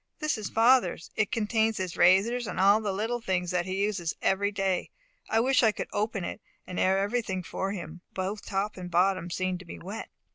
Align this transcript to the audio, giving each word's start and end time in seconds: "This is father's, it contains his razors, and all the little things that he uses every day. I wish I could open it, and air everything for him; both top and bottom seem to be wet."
"This 0.17 0.35
is 0.35 0.49
father's, 0.49 1.11
it 1.15 1.31
contains 1.31 1.77
his 1.77 1.95
razors, 1.95 2.47
and 2.47 2.59
all 2.59 2.81
the 2.81 2.91
little 2.91 3.21
things 3.21 3.51
that 3.51 3.67
he 3.67 3.83
uses 3.83 4.15
every 4.19 4.51
day. 4.51 4.89
I 5.29 5.39
wish 5.39 5.61
I 5.61 5.71
could 5.71 5.89
open 5.93 6.23
it, 6.23 6.41
and 6.65 6.79
air 6.79 6.97
everything 6.97 7.43
for 7.43 7.71
him; 7.71 8.01
both 8.15 8.43
top 8.43 8.77
and 8.77 8.89
bottom 8.89 9.29
seem 9.29 9.59
to 9.59 9.65
be 9.65 9.77
wet." 9.77 10.09